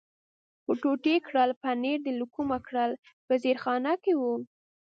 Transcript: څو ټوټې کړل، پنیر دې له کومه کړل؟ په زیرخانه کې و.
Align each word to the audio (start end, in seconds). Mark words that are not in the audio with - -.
څو 0.65 0.71
ټوټې 0.81 1.15
کړل، 1.27 1.49
پنیر 1.61 1.97
دې 2.05 2.13
له 2.19 2.25
کومه 2.33 2.57
کړل؟ 2.67 2.91
په 3.25 3.33
زیرخانه 3.43 3.93
کې 4.03 4.13
و. 4.19 4.21